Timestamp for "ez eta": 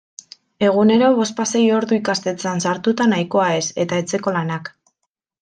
3.59-4.01